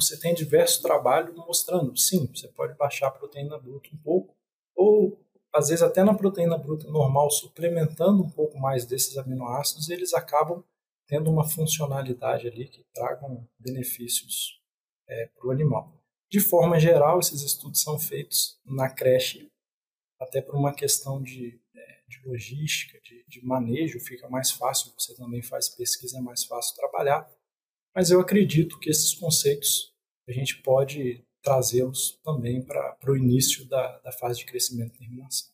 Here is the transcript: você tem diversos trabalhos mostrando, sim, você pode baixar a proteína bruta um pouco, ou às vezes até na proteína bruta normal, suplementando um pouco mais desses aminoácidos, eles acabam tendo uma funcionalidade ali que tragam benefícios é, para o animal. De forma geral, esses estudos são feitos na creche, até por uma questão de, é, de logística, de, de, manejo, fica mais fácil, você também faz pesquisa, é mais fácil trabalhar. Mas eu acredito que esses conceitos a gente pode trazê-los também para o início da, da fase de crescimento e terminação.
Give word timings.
você 0.00 0.18
tem 0.18 0.34
diversos 0.34 0.78
trabalhos 0.78 1.34
mostrando, 1.36 1.96
sim, 1.96 2.26
você 2.34 2.48
pode 2.48 2.76
baixar 2.76 3.08
a 3.08 3.10
proteína 3.12 3.58
bruta 3.58 3.88
um 3.92 3.98
pouco, 3.98 4.34
ou 4.74 5.20
às 5.52 5.68
vezes 5.68 5.82
até 5.82 6.04
na 6.04 6.14
proteína 6.14 6.56
bruta 6.56 6.88
normal, 6.88 7.30
suplementando 7.30 8.22
um 8.22 8.30
pouco 8.30 8.58
mais 8.58 8.84
desses 8.86 9.18
aminoácidos, 9.18 9.90
eles 9.90 10.14
acabam 10.14 10.62
tendo 11.06 11.30
uma 11.30 11.48
funcionalidade 11.48 12.46
ali 12.46 12.68
que 12.68 12.84
tragam 12.94 13.44
benefícios 13.58 14.60
é, 15.08 15.26
para 15.26 15.48
o 15.48 15.50
animal. 15.50 15.92
De 16.30 16.38
forma 16.38 16.78
geral, 16.78 17.18
esses 17.18 17.42
estudos 17.42 17.82
são 17.82 17.98
feitos 17.98 18.60
na 18.64 18.88
creche, 18.88 19.50
até 20.20 20.40
por 20.40 20.54
uma 20.54 20.72
questão 20.72 21.20
de, 21.20 21.60
é, 21.74 22.02
de 22.06 22.28
logística, 22.28 23.00
de, 23.00 23.24
de, 23.26 23.44
manejo, 23.44 23.98
fica 23.98 24.28
mais 24.28 24.52
fácil, 24.52 24.92
você 24.96 25.14
também 25.16 25.42
faz 25.42 25.68
pesquisa, 25.68 26.18
é 26.18 26.20
mais 26.20 26.44
fácil 26.44 26.76
trabalhar. 26.76 27.28
Mas 27.92 28.12
eu 28.12 28.20
acredito 28.20 28.78
que 28.78 28.88
esses 28.88 29.12
conceitos 29.14 29.89
a 30.30 30.34
gente 30.34 30.62
pode 30.62 31.24
trazê-los 31.42 32.20
também 32.22 32.62
para 32.62 32.96
o 33.08 33.16
início 33.16 33.66
da, 33.66 33.98
da 33.98 34.12
fase 34.12 34.40
de 34.40 34.46
crescimento 34.46 34.94
e 34.94 34.98
terminação. 34.98 35.50